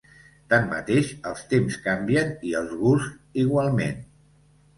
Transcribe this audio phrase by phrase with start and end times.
[0.51, 4.03] Tanmateix, els temps canvien i els gusts igualment.